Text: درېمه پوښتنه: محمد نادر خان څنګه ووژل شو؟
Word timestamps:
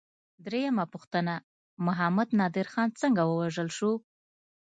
درېمه 0.45 0.85
پوښتنه: 0.93 1.33
محمد 1.85 2.29
نادر 2.39 2.67
خان 2.73 2.89
څنګه 3.01 3.21
ووژل 3.25 3.69
شو؟ 3.77 3.91